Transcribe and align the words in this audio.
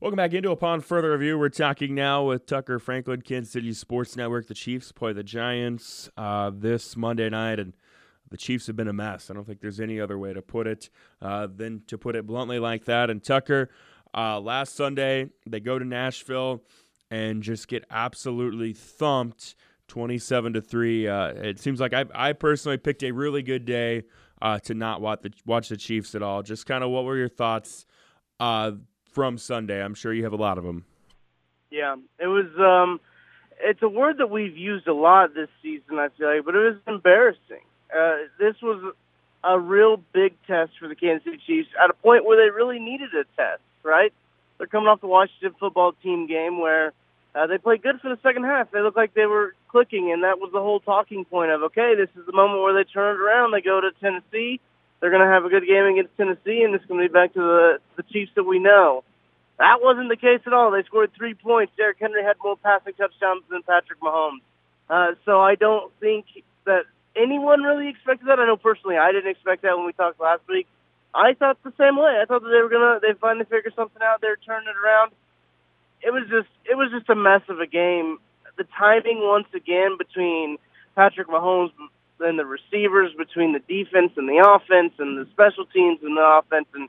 Welcome 0.00 0.16
back 0.16 0.32
into 0.32 0.52
Upon 0.52 0.80
Further 0.80 1.10
Review. 1.10 1.36
We're 1.36 1.48
talking 1.48 1.92
now 1.92 2.22
with 2.22 2.46
Tucker 2.46 2.78
Franklin, 2.78 3.20
Kansas 3.20 3.52
City 3.52 3.72
Sports 3.72 4.14
Network. 4.14 4.46
The 4.46 4.54
Chiefs 4.54 4.92
play 4.92 5.12
the 5.12 5.24
Giants 5.24 6.08
uh, 6.16 6.52
this 6.54 6.96
Monday 6.96 7.28
night, 7.28 7.58
and 7.58 7.72
the 8.30 8.36
Chiefs 8.36 8.68
have 8.68 8.76
been 8.76 8.86
a 8.86 8.92
mess. 8.92 9.28
I 9.28 9.34
don't 9.34 9.44
think 9.44 9.60
there's 9.60 9.80
any 9.80 10.00
other 10.00 10.16
way 10.16 10.32
to 10.32 10.40
put 10.40 10.68
it 10.68 10.88
uh, 11.20 11.48
than 11.52 11.82
to 11.88 11.98
put 11.98 12.14
it 12.14 12.28
bluntly 12.28 12.60
like 12.60 12.84
that. 12.84 13.10
And 13.10 13.20
Tucker, 13.20 13.70
uh, 14.14 14.38
last 14.38 14.76
Sunday, 14.76 15.30
they 15.44 15.58
go 15.58 15.80
to 15.80 15.84
Nashville 15.84 16.62
and 17.10 17.42
just 17.42 17.66
get 17.66 17.84
absolutely 17.90 18.74
thumped 18.74 19.56
27 19.88 20.52
to 20.52 20.60
3. 20.60 21.08
Uh, 21.08 21.26
it 21.30 21.58
seems 21.58 21.80
like 21.80 21.92
I, 21.92 22.04
I 22.14 22.34
personally 22.34 22.78
picked 22.78 23.02
a 23.02 23.10
really 23.10 23.42
good 23.42 23.64
day 23.64 24.04
uh, 24.40 24.60
to 24.60 24.74
not 24.74 25.00
watch 25.00 25.22
the, 25.22 25.32
watch 25.44 25.70
the 25.70 25.76
Chiefs 25.76 26.14
at 26.14 26.22
all. 26.22 26.44
Just 26.44 26.66
kind 26.66 26.84
of 26.84 26.90
what 26.90 27.02
were 27.04 27.16
your 27.16 27.28
thoughts? 27.28 27.84
From 29.12 29.38
Sunday. 29.38 29.82
I'm 29.82 29.94
sure 29.94 30.12
you 30.12 30.24
have 30.24 30.32
a 30.32 30.36
lot 30.36 30.58
of 30.58 30.64
them. 30.64 30.84
Yeah, 31.70 31.96
it 32.18 32.26
was. 32.26 32.46
um 32.58 33.00
It's 33.60 33.82
a 33.82 33.88
word 33.88 34.18
that 34.18 34.30
we've 34.30 34.56
used 34.56 34.86
a 34.86 34.94
lot 34.94 35.34
this 35.34 35.48
season. 35.62 35.98
I 35.98 36.08
feel 36.16 36.34
like, 36.34 36.44
but 36.44 36.54
it 36.54 36.58
was 36.58 36.76
embarrassing. 36.86 37.64
Uh, 37.94 38.28
this 38.38 38.54
was 38.62 38.94
a 39.44 39.58
real 39.58 39.96
big 40.12 40.34
test 40.46 40.72
for 40.78 40.88
the 40.88 40.94
Kansas 40.94 41.24
City 41.24 41.40
Chiefs 41.46 41.68
at 41.82 41.90
a 41.90 41.94
point 41.94 42.24
where 42.24 42.36
they 42.36 42.50
really 42.50 42.78
needed 42.78 43.10
a 43.14 43.24
test. 43.36 43.62
Right? 43.82 44.12
They're 44.58 44.66
coming 44.66 44.88
off 44.88 45.00
the 45.00 45.06
Washington 45.06 45.54
football 45.58 45.92
team 46.02 46.26
game 46.26 46.60
where 46.60 46.92
uh, 47.34 47.46
they 47.46 47.58
played 47.58 47.82
good 47.82 48.00
for 48.00 48.08
the 48.08 48.18
second 48.22 48.44
half. 48.44 48.70
They 48.70 48.80
looked 48.80 48.96
like 48.96 49.14
they 49.14 49.26
were 49.26 49.54
clicking, 49.68 50.10
and 50.12 50.24
that 50.24 50.38
was 50.38 50.50
the 50.52 50.60
whole 50.60 50.80
talking 50.80 51.24
point 51.24 51.50
of 51.50 51.62
okay, 51.62 51.94
this 51.96 52.08
is 52.16 52.26
the 52.26 52.32
moment 52.32 52.62
where 52.62 52.74
they 52.74 52.84
turn 52.84 53.16
it 53.16 53.20
around. 53.20 53.52
They 53.52 53.60
go 53.60 53.80
to 53.80 53.90
Tennessee. 54.00 54.60
They're 55.00 55.10
going 55.10 55.22
to 55.22 55.32
have 55.32 55.44
a 55.44 55.48
good 55.48 55.66
game 55.66 55.86
against 55.86 56.16
Tennessee, 56.16 56.62
and 56.64 56.74
it's 56.74 56.84
going 56.86 57.00
to 57.00 57.08
be 57.08 57.12
back 57.12 57.34
to 57.34 57.40
the 57.40 57.78
the 57.96 58.02
Chiefs 58.02 58.32
that 58.34 58.44
we 58.44 58.58
know. 58.58 59.04
That 59.58 59.82
wasn't 59.82 60.08
the 60.08 60.16
case 60.16 60.40
at 60.46 60.52
all. 60.52 60.70
They 60.70 60.82
scored 60.84 61.10
three 61.16 61.34
points. 61.34 61.72
Derrick 61.76 61.98
Henry 62.00 62.22
had 62.22 62.36
more 62.42 62.56
passing 62.56 62.94
touchdowns 62.94 63.42
than 63.50 63.62
Patrick 63.62 64.00
Mahomes. 64.00 64.42
Uh, 64.88 65.14
so 65.24 65.40
I 65.40 65.54
don't 65.56 65.92
think 66.00 66.26
that 66.64 66.84
anyone 67.16 67.62
really 67.62 67.88
expected 67.88 68.28
that. 68.28 68.38
I 68.38 68.46
know 68.46 68.56
personally 68.56 68.96
I 68.96 69.12
didn't 69.12 69.30
expect 69.30 69.62
that 69.62 69.76
when 69.76 69.86
we 69.86 69.92
talked 69.92 70.20
last 70.20 70.42
week. 70.48 70.66
I 71.14 71.34
thought 71.34 71.58
the 71.64 71.72
same 71.78 71.96
way. 71.96 72.20
I 72.22 72.24
thought 72.26 72.42
that 72.42 72.50
they 72.50 72.62
were 72.62 72.68
gonna 72.68 73.00
they 73.00 73.18
finally 73.18 73.44
figure 73.44 73.72
something 73.74 74.02
out. 74.02 74.20
They're 74.20 74.36
turning 74.36 74.68
it 74.68 74.76
around. 74.76 75.12
It 76.02 76.10
was 76.12 76.22
just 76.30 76.48
it 76.64 76.76
was 76.76 76.90
just 76.92 77.08
a 77.10 77.16
mess 77.16 77.42
of 77.48 77.60
a 77.60 77.66
game. 77.66 78.18
The 78.56 78.64
timing 78.78 79.20
once 79.22 79.48
again 79.54 79.96
between 79.98 80.58
Patrick 80.94 81.28
Mahomes 81.28 81.72
and 82.20 82.38
the 82.38 82.44
receivers, 82.44 83.12
between 83.16 83.52
the 83.52 83.60
defense 83.60 84.12
and 84.16 84.28
the 84.28 84.38
offense, 84.38 84.94
and 84.98 85.18
the 85.18 85.30
special 85.30 85.66
teams 85.66 86.00
and 86.02 86.16
the 86.16 86.40
offense, 86.40 86.66
and 86.74 86.88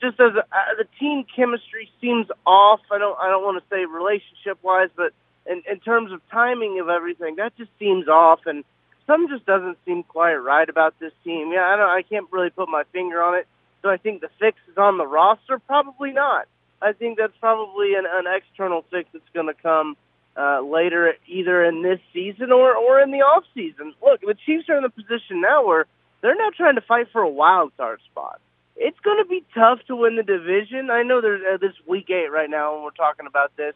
just 0.00 0.20
as 0.20 0.32
a, 0.34 0.44
the 0.76 0.86
team 0.98 1.24
chemistry 1.34 1.90
seems 2.00 2.26
off. 2.46 2.80
I 2.90 2.98
don't 2.98 3.18
I 3.18 3.28
don't 3.28 3.42
want 3.42 3.62
to 3.62 3.68
say 3.74 3.84
relationship 3.84 4.58
wise, 4.62 4.90
but 4.96 5.12
in, 5.46 5.62
in 5.70 5.80
terms 5.80 6.12
of 6.12 6.20
timing 6.30 6.80
of 6.80 6.88
everything, 6.88 7.36
that 7.36 7.56
just 7.56 7.70
seems 7.78 8.08
off, 8.08 8.40
and 8.46 8.64
something 9.06 9.28
just 9.28 9.46
doesn't 9.46 9.78
seem 9.84 10.02
quite 10.02 10.34
right 10.34 10.68
about 10.68 10.98
this 10.98 11.12
team. 11.24 11.52
Yeah, 11.52 11.64
I 11.64 11.76
don't 11.76 11.88
I 11.88 12.02
can't 12.02 12.26
really 12.30 12.50
put 12.50 12.68
my 12.68 12.84
finger 12.92 13.22
on 13.22 13.38
it. 13.38 13.46
Do 13.82 13.90
I 13.90 13.96
think 13.96 14.20
the 14.20 14.30
fix 14.40 14.58
is 14.70 14.78
on 14.78 14.98
the 14.98 15.06
roster? 15.06 15.58
Probably 15.58 16.12
not. 16.12 16.48
I 16.80 16.92
think 16.92 17.18
that's 17.18 17.36
probably 17.40 17.94
an, 17.94 18.04
an 18.06 18.24
external 18.26 18.84
fix 18.90 19.08
that's 19.12 19.24
going 19.32 19.46
to 19.46 19.54
come 19.54 19.96
uh, 20.36 20.60
later, 20.60 21.14
either 21.26 21.64
in 21.64 21.82
this 21.82 22.00
season 22.12 22.52
or 22.52 22.74
or 22.74 23.00
in 23.00 23.10
the 23.10 23.18
off 23.18 23.44
season. 23.54 23.94
Look, 24.02 24.20
the 24.20 24.36
Chiefs 24.46 24.68
are 24.68 24.76
in 24.76 24.82
the 24.82 24.90
position 24.90 25.40
now 25.40 25.66
where 25.66 25.86
they're 26.20 26.36
now 26.36 26.50
trying 26.56 26.74
to 26.76 26.80
fight 26.80 27.08
for 27.12 27.22
a 27.22 27.28
wild 27.28 27.76
card 27.76 28.00
spot 28.10 28.40
it's 28.76 28.98
going 29.00 29.22
to 29.22 29.28
be 29.28 29.44
tough 29.54 29.78
to 29.86 29.96
win 29.96 30.16
the 30.16 30.22
division. 30.22 30.90
I 30.90 31.02
know 31.02 31.20
there's 31.20 31.42
uh, 31.42 31.56
this 31.58 31.74
week 31.86 32.10
eight 32.10 32.30
right 32.30 32.50
now, 32.50 32.74
and 32.74 32.84
we're 32.84 32.90
talking 32.90 33.26
about 33.26 33.56
this, 33.56 33.74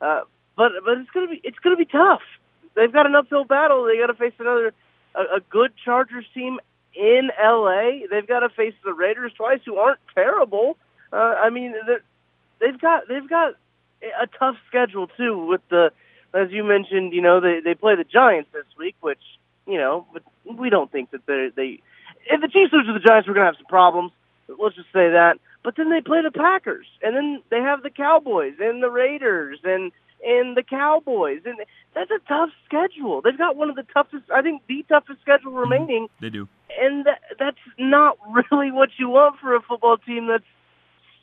uh, 0.00 0.22
but 0.56 0.72
but 0.84 0.98
it's 0.98 1.10
going 1.10 1.26
to 1.26 1.30
be 1.34 1.40
it's 1.44 1.58
going 1.58 1.76
to 1.76 1.84
be 1.84 1.90
tough. 1.90 2.22
They've 2.74 2.92
got 2.92 3.06
an 3.06 3.14
uphill 3.14 3.44
battle. 3.44 3.84
They 3.84 3.98
got 3.98 4.06
to 4.06 4.14
face 4.14 4.32
another 4.38 4.72
a, 5.14 5.36
a 5.36 5.40
good 5.50 5.72
Chargers 5.84 6.24
team 6.32 6.60
in 6.94 7.30
L.A. 7.42 8.04
They've 8.10 8.26
got 8.26 8.40
to 8.40 8.48
face 8.48 8.74
the 8.84 8.94
Raiders 8.94 9.32
twice, 9.36 9.60
who 9.64 9.76
aren't 9.76 10.00
terrible. 10.14 10.76
Uh, 11.12 11.16
I 11.16 11.50
mean, 11.50 11.74
they've 12.60 12.80
got 12.80 13.08
they've 13.08 13.28
got 13.28 13.54
a 14.02 14.26
tough 14.38 14.56
schedule 14.68 15.08
too. 15.16 15.46
With 15.46 15.60
the 15.68 15.92
as 16.34 16.50
you 16.50 16.64
mentioned, 16.64 17.12
you 17.12 17.22
know 17.22 17.40
they 17.40 17.60
they 17.60 17.74
play 17.74 17.96
the 17.96 18.04
Giants 18.04 18.50
this 18.52 18.66
week, 18.78 18.96
which 19.00 19.22
you 19.66 19.78
know, 19.78 20.06
but 20.12 20.22
we 20.44 20.70
don't 20.70 20.90
think 20.90 21.10
that 21.10 21.26
they 21.26 21.50
they 21.54 21.80
if 22.26 22.40
the 22.40 22.48
Chiefs 22.48 22.72
lose 22.72 22.86
to 22.86 22.92
the 22.92 23.00
Giants, 23.00 23.28
we're 23.28 23.34
going 23.34 23.44
to 23.44 23.52
have 23.52 23.56
some 23.56 23.66
problems. 23.66 24.12
Let's 24.48 24.76
just 24.76 24.92
say 24.92 25.10
that. 25.10 25.38
But 25.62 25.76
then 25.76 25.90
they 25.90 26.00
play 26.00 26.22
the 26.22 26.30
Packers, 26.30 26.86
and 27.02 27.16
then 27.16 27.42
they 27.50 27.60
have 27.60 27.82
the 27.82 27.90
Cowboys 27.90 28.54
and 28.60 28.82
the 28.82 28.90
Raiders 28.90 29.58
and 29.64 29.92
and 30.24 30.56
the 30.56 30.62
Cowboys, 30.62 31.42
and 31.44 31.58
that's 31.94 32.10
a 32.10 32.18
tough 32.26 32.50
schedule. 32.64 33.20
They've 33.22 33.38
got 33.38 33.54
one 33.54 33.70
of 33.70 33.76
the 33.76 33.84
toughest, 33.94 34.24
I 34.34 34.42
think, 34.42 34.62
the 34.66 34.84
toughest 34.88 35.20
schedule 35.20 35.52
mm-hmm. 35.52 35.70
remaining. 35.70 36.08
They 36.20 36.30
do, 36.30 36.48
and 36.80 37.06
that, 37.06 37.20
that's 37.38 37.58
not 37.78 38.18
really 38.50 38.72
what 38.72 38.90
you 38.98 39.08
want 39.08 39.38
for 39.40 39.54
a 39.54 39.60
football 39.60 39.96
team 39.98 40.26
that's 40.26 40.44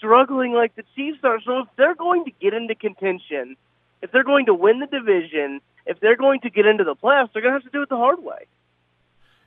struggling 0.05 0.53
like 0.53 0.75
the 0.75 0.83
Chiefs 0.95 1.19
are. 1.23 1.39
So 1.41 1.59
if 1.59 1.67
they're 1.77 1.95
going 1.95 2.25
to 2.25 2.31
get 2.41 2.53
into 2.53 2.75
contention, 2.75 3.55
if 4.01 4.11
they're 4.11 4.23
going 4.23 4.45
to 4.45 4.53
win 4.53 4.79
the 4.79 4.87
division, 4.87 5.61
if 5.85 5.99
they're 5.99 6.15
going 6.15 6.41
to 6.41 6.49
get 6.49 6.65
into 6.65 6.83
the 6.83 6.95
playoffs, 6.95 7.29
they're 7.33 7.41
going 7.41 7.53
to 7.53 7.59
have 7.59 7.63
to 7.63 7.69
do 7.69 7.81
it 7.81 7.89
the 7.89 7.97
hard 7.97 8.23
way. 8.23 8.45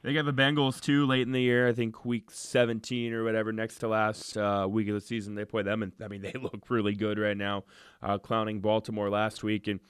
They 0.03 0.15
got 0.15 0.27
the 0.27 0.33
Bengals 0.33 0.81
too 0.81 1.07
late 1.07 1.23
in 1.23 1.33
the 1.33 1.41
year. 1.41 1.69
I 1.69 1.73
think 1.73 2.05
week 2.05 2.31
17 2.31 3.13
or 3.13 3.25
whatever, 3.25 3.53
next 3.53 3.79
to 3.79 3.89
last 3.89 4.37
uh, 4.37 4.67
week 4.69 4.89
of 4.89 4.95
the 4.95 5.01
season. 5.01 5.35
They 5.35 5.45
play 5.45 5.63
them, 5.63 5.83
and 5.83 5.93
I 6.03 6.09
mean 6.09 6.23
they 6.23 6.35
look 6.41 6.65
really 6.69 6.95
good 6.95 7.19
right 7.19 7.37
now, 7.37 7.65
uh, 8.03 8.19
clowning 8.19 8.61
Baltimore 8.61 9.11
last 9.11 9.43
week. 9.43 9.67
And 9.67 9.81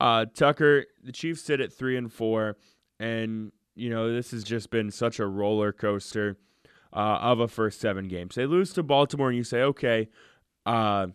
uh, 0.00 0.26
Tucker, 0.32 0.86
the 1.02 1.12
Chiefs 1.12 1.42
sit 1.42 1.60
at 1.60 1.72
three 1.72 1.96
and 1.96 2.12
four, 2.12 2.56
and 3.00 3.50
you 3.74 3.90
know 3.90 4.12
this 4.12 4.30
has 4.30 4.44
just 4.44 4.70
been 4.70 4.90
such 4.92 5.18
a 5.18 5.26
roller 5.26 5.72
coaster 5.72 6.36
uh, 6.98 7.18
of 7.20 7.38
a 7.38 7.46
first 7.46 7.80
seven 7.80 8.08
games. 8.08 8.34
They 8.34 8.44
lose 8.44 8.72
to 8.72 8.82
Baltimore, 8.82 9.28
and 9.28 9.36
you 9.36 9.44
say, 9.44 9.62
okay. 9.62 10.08
Uh, 10.66 11.08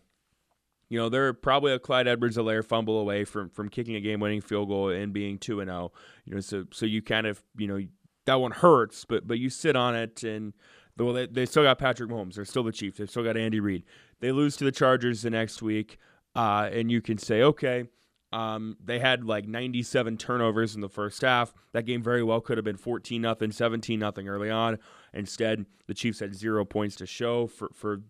you 0.87 0.97
know, 0.97 1.09
they're 1.09 1.33
probably 1.33 1.73
a 1.73 1.79
Clyde 1.79 2.07
Edwards-Helaire 2.07 2.63
fumble 2.63 2.99
away 2.99 3.25
from 3.25 3.49
from 3.49 3.67
kicking 3.67 3.95
a 3.95 3.99
game-winning 3.99 4.41
field 4.41 4.69
goal 4.69 4.89
and 4.89 5.11
being 5.11 5.37
two 5.39 5.59
and 5.59 5.69
zero. 5.69 5.91
Oh. 5.93 5.99
You 6.25 6.35
know, 6.35 6.39
so 6.39 6.65
so 6.71 6.85
you 6.85 7.01
kind 7.01 7.27
of 7.27 7.43
you 7.57 7.67
know 7.67 7.81
that 8.25 8.35
one 8.35 8.51
hurts, 8.51 9.03
but 9.03 9.27
but 9.27 9.39
you 9.39 9.49
sit 9.49 9.75
on 9.75 9.95
it 9.95 10.23
and 10.23 10.53
well, 10.97 11.13
they, 11.13 11.25
they 11.25 11.45
still 11.45 11.63
got 11.63 11.79
Patrick 11.79 12.09
Mahomes. 12.09 12.35
They're 12.35 12.45
still 12.45 12.63
the 12.63 12.71
Chiefs. 12.71 12.99
They've 12.99 13.09
still 13.09 13.23
got 13.23 13.35
Andy 13.35 13.59
Reid. 13.59 13.83
They 14.19 14.31
lose 14.31 14.55
to 14.57 14.63
the 14.63 14.71
Chargers 14.71 15.23
the 15.23 15.31
next 15.31 15.61
week, 15.61 15.97
uh, 16.35 16.69
and 16.71 16.91
you 16.91 17.01
can 17.01 17.17
say, 17.17 17.41
okay, 17.41 17.89
um, 18.33 18.77
they 18.83 18.97
had 18.97 19.23
like 19.23 19.47
97 19.47 20.17
turnovers 20.17 20.73
in 20.73 20.81
the 20.81 20.89
first 20.89 21.21
half. 21.21 21.53
That 21.71 21.85
game 21.85 22.01
very 22.01 22.23
well 22.23 22.41
could 22.41 22.57
have 22.57 22.65
been 22.65 22.77
14 22.77 23.21
nothing, 23.21 23.51
17 23.51 23.99
nothing 23.99 24.27
early 24.27 24.49
on. 24.49 24.79
Instead, 25.13 25.67
the 25.85 25.93
Chiefs 25.93 26.19
had 26.19 26.33
zero 26.33 26.65
points 26.65 26.95
to 26.95 27.05
show 27.05 27.45
for 27.45 27.69
for 27.73 28.01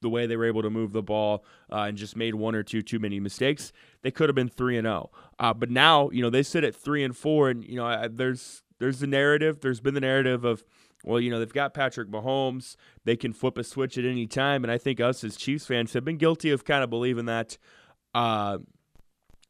the 0.00 0.08
way 0.08 0.26
they 0.26 0.36
were 0.36 0.44
able 0.44 0.62
to 0.62 0.70
move 0.70 0.92
the 0.92 1.02
ball 1.02 1.44
uh, 1.72 1.82
and 1.82 1.96
just 1.96 2.16
made 2.16 2.34
one 2.34 2.54
or 2.54 2.62
two 2.64 2.82
too 2.82 2.98
many 2.98 3.20
mistakes. 3.20 3.72
They 4.02 4.10
could 4.10 4.28
have 4.28 4.36
been 4.36 4.48
three 4.48 4.76
and 4.76 4.84
zero. 4.84 5.10
Oh. 5.12 5.18
Uh, 5.38 5.54
but 5.54 5.70
now, 5.70 6.10
you 6.10 6.22
know, 6.22 6.30
they 6.30 6.42
sit 6.42 6.64
at 6.64 6.74
three 6.74 7.04
and 7.04 7.16
four, 7.16 7.48
and 7.48 7.64
you 7.64 7.76
know, 7.76 8.08
there's 8.08 8.64
there's 8.80 8.98
the 8.98 9.06
narrative. 9.06 9.60
There's 9.60 9.80
been 9.80 9.94
the 9.94 10.00
narrative 10.00 10.44
of, 10.44 10.64
well, 11.04 11.20
you 11.20 11.30
know, 11.30 11.38
they've 11.38 11.52
got 11.52 11.72
Patrick 11.72 12.08
Mahomes. 12.08 12.74
They 13.04 13.16
can 13.16 13.32
flip 13.32 13.56
a 13.58 13.62
switch 13.62 13.96
at 13.96 14.04
any 14.04 14.26
time. 14.26 14.64
And 14.64 14.72
I 14.72 14.78
think 14.78 15.00
us 15.00 15.22
as 15.22 15.36
Chiefs 15.36 15.66
fans 15.66 15.92
have 15.92 16.04
been 16.04 16.16
guilty 16.16 16.50
of 16.50 16.64
kind 16.64 16.82
of 16.82 16.90
believing 16.90 17.26
that 17.26 17.58
uh, 18.14 18.58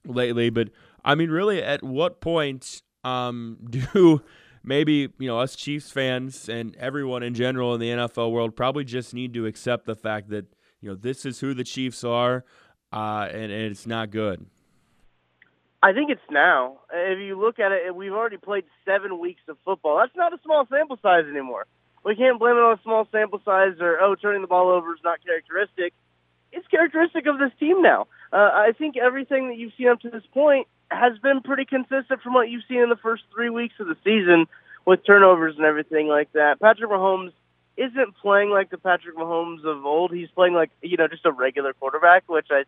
lately. 0.04 0.50
But 0.50 0.70
I 1.04 1.14
mean, 1.14 1.30
really, 1.30 1.62
at 1.62 1.82
what 1.82 2.20
point 2.20 2.82
um, 3.04 3.58
do 3.70 4.22
maybe, 4.62 5.08
you 5.18 5.28
know, 5.28 5.38
us 5.38 5.56
Chiefs 5.56 5.90
fans 5.90 6.48
and 6.48 6.76
everyone 6.76 7.22
in 7.22 7.34
general 7.34 7.74
in 7.74 7.80
the 7.80 7.90
NFL 7.90 8.30
world 8.30 8.56
probably 8.56 8.84
just 8.84 9.14
need 9.14 9.34
to 9.34 9.46
accept 9.46 9.86
the 9.86 9.96
fact 9.96 10.28
that, 10.30 10.46
you 10.80 10.90
know, 10.90 10.94
this 10.94 11.24
is 11.24 11.40
who 11.40 11.54
the 11.54 11.64
Chiefs 11.64 12.04
are 12.04 12.44
uh, 12.92 13.28
and, 13.30 13.50
and 13.50 13.70
it's 13.70 13.86
not 13.86 14.10
good? 14.10 14.46
I 15.82 15.92
think 15.92 16.10
it's 16.10 16.20
now. 16.30 16.80
If 16.92 17.20
you 17.20 17.40
look 17.40 17.58
at 17.58 17.70
it, 17.70 17.94
we've 17.94 18.12
already 18.12 18.36
played 18.36 18.64
seven 18.84 19.20
weeks 19.20 19.42
of 19.48 19.56
football. 19.64 19.98
That's 19.98 20.16
not 20.16 20.32
a 20.32 20.38
small 20.42 20.66
sample 20.68 20.98
size 21.00 21.24
anymore. 21.30 21.66
We 22.04 22.16
can't 22.16 22.38
blame 22.38 22.56
it 22.56 22.60
on 22.60 22.78
a 22.78 22.82
small 22.82 23.06
sample 23.12 23.40
size 23.44 23.74
or, 23.80 23.98
oh, 24.00 24.16
turning 24.16 24.42
the 24.42 24.48
ball 24.48 24.70
over 24.70 24.92
is 24.94 25.00
not 25.04 25.18
characteristic. 25.24 25.92
It's 26.52 26.66
characteristic 26.68 27.26
of 27.26 27.38
this 27.38 27.52
team 27.60 27.82
now. 27.82 28.06
Uh, 28.32 28.36
I 28.36 28.72
think 28.76 28.96
everything 28.96 29.48
that 29.48 29.56
you've 29.56 29.72
seen 29.76 29.88
up 29.88 30.00
to 30.00 30.10
this 30.10 30.24
point 30.32 30.66
has 30.90 31.18
been 31.18 31.42
pretty 31.42 31.64
consistent 31.64 32.22
from 32.22 32.34
what 32.34 32.48
you've 32.48 32.64
seen 32.68 32.80
in 32.80 32.88
the 32.88 32.96
first 32.96 33.22
three 33.34 33.50
weeks 33.50 33.74
of 33.80 33.86
the 33.86 33.96
season 34.04 34.46
with 34.86 35.04
turnovers 35.04 35.56
and 35.56 35.66
everything 35.66 36.08
like 36.08 36.32
that. 36.32 36.60
Patrick 36.60 36.90
Mahomes 36.90 37.32
isn't 37.76 38.16
playing 38.22 38.50
like 38.50 38.70
the 38.70 38.78
Patrick 38.78 39.16
Mahomes 39.16 39.64
of 39.64 39.84
old. 39.84 40.12
He's 40.12 40.30
playing 40.34 40.54
like, 40.54 40.70
you 40.82 40.96
know, 40.96 41.08
just 41.08 41.26
a 41.26 41.32
regular 41.32 41.74
quarterback, 41.74 42.24
which 42.28 42.48
I 42.50 42.64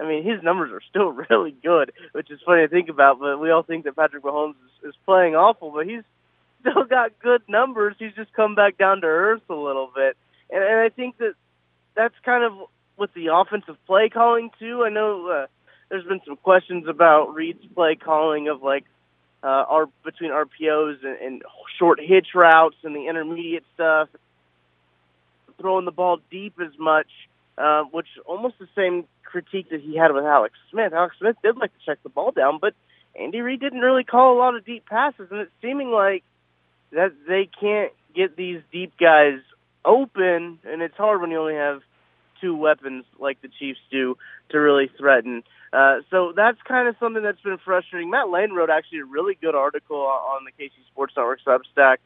I 0.00 0.06
mean, 0.06 0.24
his 0.24 0.42
numbers 0.42 0.70
are 0.72 0.82
still 0.88 1.10
really 1.30 1.54
good, 1.62 1.92
which 2.12 2.30
is 2.30 2.40
funny 2.44 2.62
to 2.62 2.68
think 2.68 2.88
about. 2.88 3.18
But 3.18 3.40
we 3.40 3.50
all 3.50 3.62
think 3.62 3.84
that 3.84 3.96
Patrick 3.96 4.22
Mahomes 4.22 4.54
is, 4.82 4.90
is 4.90 4.94
playing 5.04 5.34
awful, 5.34 5.70
but 5.70 5.86
he's 5.86 6.02
still 6.60 6.84
got 6.88 7.18
good 7.18 7.42
numbers. 7.48 7.96
He's 7.98 8.14
just 8.14 8.32
come 8.32 8.54
back 8.54 8.78
down 8.78 9.00
to 9.00 9.06
earth 9.06 9.42
a 9.48 9.54
little 9.54 9.90
bit, 9.94 10.16
and, 10.50 10.62
and 10.62 10.80
I 10.80 10.88
think 10.88 11.18
that 11.18 11.34
that's 11.96 12.14
kind 12.24 12.44
of 12.44 12.52
with 12.98 13.12
the 13.14 13.28
offensive 13.32 13.76
play 13.86 14.08
calling 14.08 14.50
too. 14.58 14.84
I 14.84 14.90
know 14.90 15.28
uh, 15.28 15.46
there's 15.88 16.04
been 16.04 16.20
some 16.26 16.36
questions 16.36 16.86
about 16.88 17.34
Reid's 17.34 17.64
play 17.74 17.96
calling 17.96 18.48
of 18.48 18.62
like 18.62 18.84
uh, 19.42 19.46
our 19.46 19.86
between 20.04 20.30
RPOs 20.30 21.04
and, 21.04 21.16
and 21.20 21.42
short 21.78 22.00
hitch 22.00 22.28
routes 22.34 22.76
and 22.82 22.94
the 22.94 23.06
intermediate 23.08 23.64
stuff, 23.74 24.08
throwing 25.60 25.84
the 25.84 25.92
ball 25.92 26.18
deep 26.30 26.54
as 26.60 26.76
much, 26.78 27.08
uh, 27.56 27.84
which 27.84 28.08
almost 28.26 28.56
the 28.58 28.68
same 28.76 29.04
critique 29.22 29.70
that 29.70 29.80
he 29.80 29.96
had 29.96 30.12
with 30.12 30.24
Alex 30.24 30.54
Smith. 30.70 30.92
Alex 30.92 31.16
Smith 31.18 31.36
did 31.42 31.56
like 31.56 31.72
to 31.72 31.84
check 31.86 32.02
the 32.02 32.08
ball 32.08 32.32
down, 32.32 32.58
but 32.60 32.74
Andy 33.18 33.40
Reid 33.40 33.60
didn't 33.60 33.80
really 33.80 34.04
call 34.04 34.36
a 34.36 34.38
lot 34.38 34.56
of 34.56 34.64
deep 34.64 34.86
passes, 34.86 35.28
and 35.30 35.40
it's 35.40 35.52
seeming 35.62 35.90
like 35.90 36.24
that 36.92 37.12
they 37.26 37.48
can't 37.60 37.92
get 38.14 38.36
these 38.36 38.60
deep 38.72 38.92
guys 38.98 39.38
open, 39.84 40.58
and 40.64 40.82
it's 40.82 40.96
hard 40.96 41.20
when 41.20 41.30
you 41.30 41.38
only 41.38 41.54
have 41.54 41.80
two 42.40 42.56
weapons 42.56 43.04
like 43.18 43.40
the 43.42 43.48
Chiefs 43.48 43.80
do 43.90 44.16
to 44.50 44.58
really 44.58 44.90
threaten. 44.98 45.42
Uh, 45.72 45.98
so 46.10 46.32
that's 46.34 46.58
kind 46.66 46.88
of 46.88 46.96
something 46.98 47.22
that's 47.22 47.40
been 47.40 47.58
frustrating. 47.64 48.10
Matt 48.10 48.30
Lane 48.30 48.52
wrote 48.52 48.70
actually 48.70 49.00
a 49.00 49.04
really 49.04 49.36
good 49.40 49.54
article 49.54 49.98
on 49.98 50.44
the 50.44 50.52
KC 50.52 50.72
Sports 50.90 51.14
Network 51.16 51.40
Substack 51.46 51.98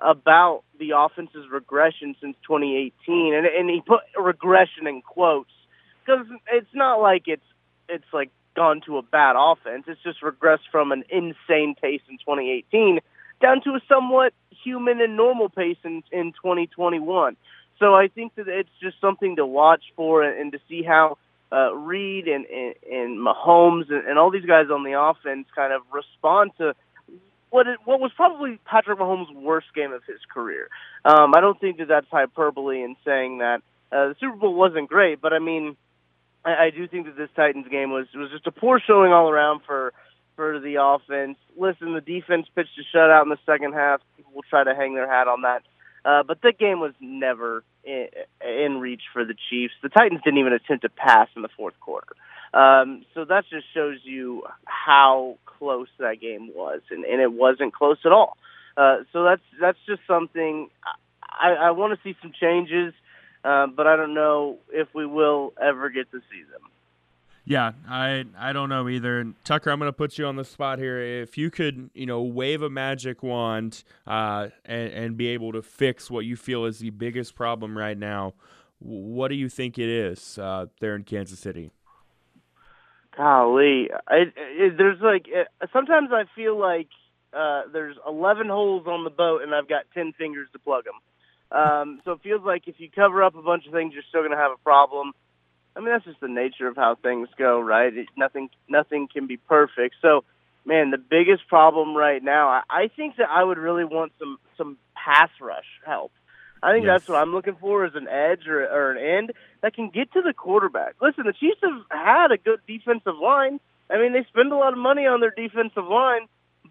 about 0.00 0.62
the 0.78 0.92
offense's 0.96 1.50
regression 1.50 2.14
since 2.20 2.36
2018, 2.46 3.34
and 3.34 3.46
and 3.46 3.68
he 3.68 3.80
put 3.80 4.00
regression 4.16 4.86
in 4.86 5.02
quotes 5.02 5.50
because 6.04 6.26
it's 6.52 6.72
not 6.72 7.00
like 7.00 7.24
it's 7.26 7.42
it's 7.88 8.06
like 8.12 8.30
gone 8.54 8.80
to 8.86 8.98
a 8.98 9.02
bad 9.02 9.34
offense. 9.36 9.84
It's 9.88 10.02
just 10.02 10.20
regressed 10.20 10.70
from 10.70 10.92
an 10.92 11.04
insane 11.10 11.74
pace 11.80 12.02
in 12.08 12.18
2018 12.18 13.00
down 13.40 13.62
to 13.62 13.70
a 13.70 13.80
somewhat 13.88 14.32
human 14.64 15.00
and 15.00 15.16
normal 15.16 15.48
pace 15.48 15.76
in, 15.84 16.02
in 16.10 16.32
2021. 16.32 17.36
So 17.78 17.94
I 17.94 18.08
think 18.08 18.34
that 18.36 18.48
it's 18.48 18.70
just 18.82 19.00
something 19.00 19.36
to 19.36 19.46
watch 19.46 19.82
for 19.96 20.22
and, 20.22 20.52
to 20.52 20.58
see 20.68 20.82
how 20.82 21.18
uh, 21.52 21.74
Reid 21.74 22.26
and, 22.26 22.44
and, 22.46 22.74
and 22.90 23.18
Mahomes 23.18 23.90
and, 23.90 24.06
and 24.06 24.18
all 24.18 24.30
these 24.30 24.44
guys 24.44 24.66
on 24.72 24.82
the 24.82 25.00
offense 25.00 25.46
kind 25.54 25.72
of 25.72 25.82
respond 25.92 26.50
to 26.58 26.74
what 27.50 27.66
it, 27.66 27.78
what 27.84 28.00
was 28.00 28.10
probably 28.14 28.58
Patrick 28.64 28.98
Mahomes' 28.98 29.32
worst 29.34 29.68
game 29.74 29.92
of 29.92 30.02
his 30.04 30.20
career. 30.32 30.68
Um, 31.04 31.32
I 31.34 31.40
don't 31.40 31.58
think 31.58 31.78
that 31.78 31.88
that's 31.88 32.06
hyperbole 32.10 32.82
in 32.82 32.96
saying 33.04 33.38
that 33.38 33.62
uh, 33.90 34.08
the 34.08 34.16
Super 34.20 34.36
Bowl 34.36 34.54
wasn't 34.54 34.88
great, 34.88 35.20
but 35.20 35.32
I 35.32 35.38
mean, 35.38 35.76
I, 36.44 36.66
I 36.66 36.70
do 36.70 36.86
think 36.86 37.06
that 37.06 37.16
this 37.16 37.30
Titans 37.34 37.68
game 37.68 37.90
was 37.90 38.06
was 38.14 38.30
just 38.30 38.46
a 38.46 38.52
poor 38.52 38.80
showing 38.80 39.12
all 39.12 39.30
around 39.30 39.62
for 39.66 39.92
for 40.36 40.60
the 40.60 40.76
offense. 40.80 41.38
Listen, 41.56 41.94
the 41.94 42.00
defense 42.00 42.46
pitched 42.54 42.78
a 42.78 42.96
shutout 42.96 43.22
in 43.22 43.28
the 43.30 43.38
second 43.46 43.72
half. 43.72 44.00
People 44.16 44.32
will 44.34 44.44
try 44.48 44.62
to 44.62 44.74
hang 44.74 44.94
their 44.94 45.08
hat 45.08 45.26
on 45.26 45.42
that. 45.42 45.62
Uh, 46.08 46.22
but 46.22 46.40
the 46.40 46.54
game 46.58 46.80
was 46.80 46.94
never 47.00 47.62
in, 47.84 48.08
in 48.42 48.78
reach 48.80 49.02
for 49.12 49.26
the 49.26 49.34
Chiefs. 49.50 49.74
The 49.82 49.90
Titans 49.90 50.22
didn't 50.24 50.38
even 50.38 50.54
attempt 50.54 50.82
to 50.82 50.88
pass 50.88 51.28
in 51.36 51.42
the 51.42 51.50
fourth 51.54 51.78
quarter. 51.80 52.14
Um, 52.54 53.04
so 53.12 53.26
that 53.26 53.44
just 53.50 53.66
shows 53.74 53.98
you 54.04 54.44
how 54.64 55.36
close 55.44 55.88
that 55.98 56.18
game 56.18 56.50
was, 56.54 56.80
and, 56.90 57.04
and 57.04 57.20
it 57.20 57.30
wasn't 57.30 57.74
close 57.74 57.98
at 58.06 58.12
all. 58.12 58.38
Uh, 58.74 58.98
so 59.12 59.22
that's 59.24 59.42
that's 59.60 59.78
just 59.86 60.00
something 60.06 60.70
I, 61.22 61.50
I 61.52 61.70
want 61.72 61.92
to 61.92 62.00
see 62.02 62.16
some 62.22 62.32
changes, 62.40 62.94
uh, 63.44 63.66
but 63.66 63.86
I 63.86 63.96
don't 63.96 64.14
know 64.14 64.56
if 64.72 64.88
we 64.94 65.04
will 65.04 65.52
ever 65.60 65.90
get 65.90 66.10
to 66.12 66.20
see 66.30 66.42
them. 66.50 66.62
Yeah, 67.48 67.72
I 67.88 68.26
I 68.38 68.52
don't 68.52 68.68
know 68.68 68.90
either. 68.90 69.32
Tucker, 69.42 69.70
I'm 69.70 69.78
going 69.78 69.88
to 69.88 69.92
put 69.94 70.18
you 70.18 70.26
on 70.26 70.36
the 70.36 70.44
spot 70.44 70.78
here. 70.78 71.00
If 71.00 71.38
you 71.38 71.50
could, 71.50 71.88
you 71.94 72.04
know, 72.04 72.20
wave 72.20 72.60
a 72.60 72.68
magic 72.68 73.22
wand 73.22 73.84
uh, 74.06 74.48
and, 74.66 74.92
and 74.92 75.16
be 75.16 75.28
able 75.28 75.52
to 75.52 75.62
fix 75.62 76.10
what 76.10 76.26
you 76.26 76.36
feel 76.36 76.66
is 76.66 76.80
the 76.80 76.90
biggest 76.90 77.34
problem 77.34 77.76
right 77.76 77.96
now, 77.96 78.34
what 78.80 79.28
do 79.28 79.34
you 79.34 79.48
think 79.48 79.78
it 79.78 79.88
is 79.88 80.38
uh, 80.38 80.66
there 80.80 80.94
in 80.94 81.04
Kansas 81.04 81.38
City? 81.38 81.70
Golly, 83.16 83.88
I, 84.06 84.24
it, 84.36 84.76
there's 84.76 85.00
like 85.00 85.26
sometimes 85.72 86.10
I 86.12 86.24
feel 86.36 86.60
like 86.60 86.88
uh, 87.32 87.62
there's 87.72 87.96
11 88.06 88.48
holes 88.48 88.86
on 88.86 89.04
the 89.04 89.10
boat 89.10 89.40
and 89.42 89.54
I've 89.54 89.70
got 89.70 89.84
10 89.94 90.12
fingers 90.18 90.48
to 90.52 90.58
plug 90.58 90.84
them. 90.84 91.58
Um, 91.58 92.02
so 92.04 92.12
it 92.12 92.20
feels 92.22 92.42
like 92.44 92.64
if 92.68 92.74
you 92.76 92.90
cover 92.94 93.24
up 93.24 93.36
a 93.36 93.42
bunch 93.42 93.66
of 93.66 93.72
things, 93.72 93.94
you're 93.94 94.02
still 94.10 94.20
going 94.20 94.32
to 94.32 94.36
have 94.36 94.52
a 94.52 94.62
problem. 94.62 95.14
I 95.78 95.80
mean, 95.80 95.90
that's 95.90 96.04
just 96.04 96.20
the 96.20 96.26
nature 96.26 96.66
of 96.66 96.74
how 96.74 96.96
things 96.96 97.28
go, 97.38 97.60
right? 97.60 97.96
It, 97.96 98.08
nothing, 98.16 98.50
nothing 98.68 99.06
can 99.06 99.28
be 99.28 99.36
perfect. 99.36 99.94
So, 100.02 100.24
man, 100.64 100.90
the 100.90 100.98
biggest 100.98 101.46
problem 101.46 101.96
right 101.96 102.22
now, 102.22 102.48
I, 102.48 102.62
I 102.68 102.88
think 102.88 103.16
that 103.18 103.28
I 103.30 103.44
would 103.44 103.58
really 103.58 103.84
want 103.84 104.10
some 104.18 104.38
some 104.56 104.76
pass 104.96 105.30
rush 105.40 105.68
help. 105.86 106.10
I 106.60 106.72
think 106.72 106.84
yes. 106.84 106.94
that's 106.94 107.08
what 107.08 107.22
I'm 107.22 107.32
looking 107.32 107.54
for 107.60 107.86
is 107.86 107.94
an 107.94 108.08
edge 108.08 108.48
or, 108.48 108.64
or 108.64 108.90
an 108.90 108.98
end 108.98 109.32
that 109.62 109.74
can 109.74 109.90
get 109.90 110.12
to 110.14 110.20
the 110.20 110.32
quarterback. 110.32 110.96
Listen, 111.00 111.24
the 111.24 111.32
Chiefs 111.32 111.60
have 111.62 111.80
had 111.88 112.32
a 112.32 112.38
good 112.38 112.58
defensive 112.66 113.16
line. 113.22 113.60
I 113.88 113.98
mean, 113.98 114.12
they 114.12 114.24
spend 114.24 114.50
a 114.50 114.56
lot 114.56 114.72
of 114.72 114.80
money 114.80 115.06
on 115.06 115.20
their 115.20 115.30
defensive 115.30 115.86
line, 115.86 116.26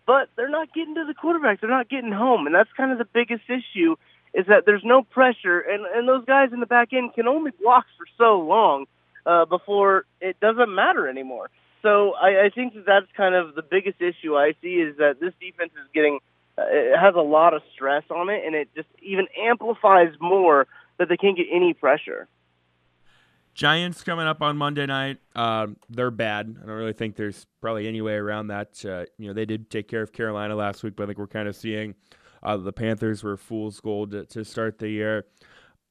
but 0.06 0.27
they're 0.36 0.50
not 0.50 0.74
getting 0.74 0.95
to 0.95 1.06
the 1.07 1.13
quarterback. 1.13 1.62
They're 1.62 1.69
not 1.69 1.88
getting 1.88 2.12
home, 2.12 2.45
and 2.45 2.53
that's 2.53 2.69
kind 2.75 2.92
of 2.92 2.98
the 2.98 3.07
biggest 3.13 3.44
issue 3.48 3.95
is 4.33 4.48
that 4.48 4.65
there's 4.65 4.83
no 4.83 5.01
pressure, 5.01 5.62
and 5.62 5.86
and 5.86 6.10
those 6.10 6.25
guys 6.25 6.50
in 6.51 6.60
the 6.60 6.65
back 6.65 6.92
end 6.92 7.13
can 7.13 7.30
only 7.30 7.51
block 7.51 7.86
for 7.98 8.06
so 8.18 8.42
long 8.42 8.86
uh, 9.27 9.45
before 9.45 10.06
it 10.21 10.39
doesn't 10.39 10.74
matter 10.74 11.07
anymore. 11.07 11.50
So 11.81 12.13
I, 12.13 12.45
I 12.45 12.50
think 12.50 12.74
that 12.74 12.85
that's 12.85 13.06
kind 13.15 13.35
of 13.35 13.53
the 13.53 13.62
biggest 13.62 14.01
issue 14.01 14.35
I 14.35 14.53
see 14.62 14.75
is 14.75 14.97
that 14.97 15.19
this 15.19 15.33
defense 15.39 15.71
is 15.74 15.88
getting 15.94 16.19
uh, 16.57 16.63
it 16.68 16.97
has 16.97 17.13
a 17.15 17.21
lot 17.21 17.53
of 17.53 17.62
stress 17.74 18.03
on 18.09 18.29
it, 18.29 18.44
and 18.45 18.56
it 18.56 18.69
just 18.75 18.88
even 19.01 19.27
amplifies 19.39 20.13
more 20.19 20.65
that 20.97 21.09
they 21.09 21.18
can't 21.18 21.38
get 21.38 21.45
any 21.51 21.74
pressure. 21.74 22.27
Giants 23.53 24.03
coming 24.03 24.27
up 24.27 24.41
on 24.41 24.57
Monday 24.57 24.85
night. 24.85 25.18
Uh, 25.35 25.68
they're 25.89 26.12
bad. 26.12 26.57
I 26.62 26.65
don't 26.65 26.75
really 26.75 26.94
think 26.94 27.15
there's 27.15 27.45
probably 27.59 27.88
any 27.88 28.01
way 28.01 28.13
around 28.13 28.47
that. 28.47 28.83
Uh, 28.85 29.06
you 29.18 29.27
know, 29.27 29.33
they 29.33 29.45
did 29.45 29.69
take 29.69 29.88
care 29.88 30.01
of 30.01 30.13
Carolina 30.13 30.56
last 30.56 30.83
week, 30.83 30.95
but 30.95 31.03
I 31.03 31.06
think 31.07 31.18
we're 31.18 31.27
kind 31.27 31.47
of 31.47 31.56
seeing 31.56 31.95
uh, 32.44 32.57
the 32.57 32.71
Panthers 32.71 33.24
were 33.24 33.35
fool's 33.35 33.79
gold 33.79 34.12
to, 34.12 34.25
to 34.25 34.45
start 34.45 34.77
the 34.77 34.89
year. 34.89 35.25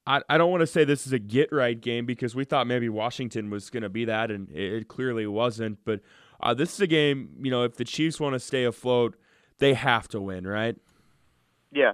I, 0.06 0.22
I 0.28 0.38
don't 0.38 0.50
want 0.50 0.60
to 0.60 0.66
say 0.66 0.84
this 0.84 1.06
is 1.06 1.12
a 1.12 1.18
get 1.18 1.50
right 1.52 1.80
game 1.80 2.06
because 2.06 2.34
we 2.34 2.44
thought 2.44 2.66
maybe 2.66 2.88
Washington 2.88 3.50
was 3.50 3.70
going 3.70 3.82
to 3.82 3.88
be 3.88 4.04
that, 4.04 4.30
and 4.30 4.48
it, 4.50 4.72
it 4.72 4.88
clearly 4.88 5.26
wasn't. 5.26 5.78
But 5.84 6.00
uh, 6.40 6.54
this 6.54 6.74
is 6.74 6.80
a 6.80 6.86
game, 6.86 7.30
you 7.42 7.50
know, 7.50 7.64
if 7.64 7.76
the 7.76 7.84
Chiefs 7.84 8.20
want 8.20 8.34
to 8.34 8.40
stay 8.40 8.64
afloat, 8.64 9.16
they 9.58 9.74
have 9.74 10.06
to 10.08 10.20
win, 10.20 10.46
right? 10.46 10.76
Yeah. 11.72 11.92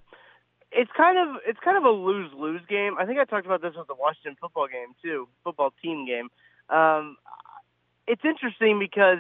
It's 0.71 0.91
kind 0.97 1.19
of 1.19 1.41
it's 1.47 1.59
kind 1.63 1.77
of 1.77 1.85
a 1.85 1.91
lose 1.91 2.31
lose 2.35 2.63
game. 2.67 2.97
I 2.99 3.05
think 3.05 3.19
I 3.19 3.25
talked 3.25 3.45
about 3.45 3.61
this 3.61 3.75
with 3.77 3.89
the 3.89 3.95
Washington 3.95 4.37
football 4.41 4.69
game 4.69 4.95
too, 5.03 5.29
football 5.45 5.73
team 5.83 6.07
game. 6.07 6.29
Um, 6.75 7.17
it's 8.07 8.23
interesting 8.25 8.79
because 8.79 9.19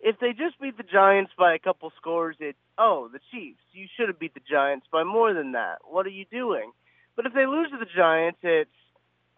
if 0.00 0.18
they 0.18 0.30
just 0.30 0.58
beat 0.60 0.78
the 0.78 0.82
Giants 0.82 1.32
by 1.36 1.54
a 1.54 1.58
couple 1.58 1.92
scores, 1.98 2.36
it's 2.40 2.58
oh 2.78 3.10
the 3.12 3.20
Chiefs. 3.30 3.60
You 3.72 3.86
should 3.94 4.08
have 4.08 4.18
beat 4.18 4.32
the 4.32 4.40
Giants 4.50 4.86
by 4.90 5.04
more 5.04 5.34
than 5.34 5.52
that. 5.52 5.80
What 5.84 6.06
are 6.06 6.10
you 6.10 6.24
doing? 6.30 6.72
But 7.16 7.26
if 7.26 7.34
they 7.34 7.46
lose 7.46 7.70
to 7.70 7.78
the 7.78 7.86
Giants, 7.86 8.38
it's 8.42 8.70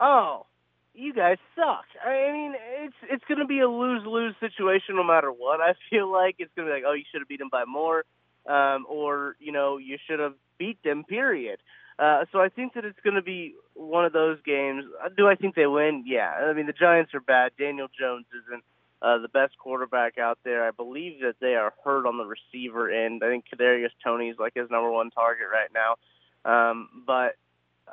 oh, 0.00 0.47
you 0.95 1.12
guys 1.12 1.38
suck. 1.54 1.85
I 2.04 2.33
mean, 2.33 2.54
it's 2.83 2.97
it's 3.11 3.25
going 3.26 3.40
to 3.40 3.47
be 3.47 3.61
a 3.61 3.68
lose 3.68 4.02
lose 4.06 4.35
situation 4.40 4.97
no 4.97 5.04
matter 5.04 5.30
what. 5.30 5.61
I 5.61 5.75
feel 5.90 6.11
like 6.11 6.37
it's 6.38 6.50
going 6.56 6.68
to 6.68 6.73
be 6.73 6.76
like, 6.80 6.85
oh, 6.87 6.95
you 6.95 7.04
should 7.11 7.21
have 7.21 7.28
beat 7.28 7.38
them 7.38 7.50
by 7.50 7.64
more, 7.64 8.04
um, 8.47 8.87
or 8.88 9.37
you 9.38 9.52
know, 9.52 9.78
you 9.78 9.99
should 10.06 10.21
have 10.21 10.35
beat 10.59 10.83
them. 10.83 11.04
Period. 11.04 11.59
Uh, 11.99 12.26
so 12.30 12.40
I 12.40 12.50
think 12.50 12.75
that 12.75 12.85
it's 12.85 12.99
going 13.02 13.16
to 13.16 13.23
be 13.23 13.54
one 13.75 14.04
of 14.04 14.12
those 14.12 14.38
games. 14.45 14.85
Uh, 15.02 15.09
do 15.16 15.28
I 15.28 15.35
think 15.35 15.54
they 15.54 15.66
win? 15.66 16.04
Yeah. 16.06 16.30
I 16.30 16.52
mean, 16.52 16.66
the 16.66 16.75
Giants 16.75 17.14
are 17.14 17.21
bad. 17.21 17.52
Daniel 17.59 17.88
Jones 17.99 18.26
isn't 18.47 18.62
uh, 19.00 19.18
the 19.18 19.28
best 19.28 19.56
quarterback 19.59 20.18
out 20.18 20.38
there. 20.45 20.66
I 20.66 20.73
believe 20.73 21.21
that 21.21 21.37
they 21.40 21.54
are 21.54 21.73
hurt 21.85 22.06
on 22.06 22.18
the 22.18 22.26
receiver 22.26 22.90
end. 22.90 23.23
I 23.25 23.28
think 23.28 23.45
Kadarius 23.52 23.92
Toney 24.04 24.28
is 24.28 24.37
like 24.38 24.52
his 24.54 24.71
number 24.71 24.90
one 24.90 25.11
target 25.11 25.47
right 25.50 25.71
now. 25.73 25.97
Um, 26.45 26.88
but 27.06 27.37